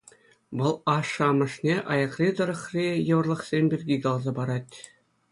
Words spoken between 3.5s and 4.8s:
пирки каласа парать.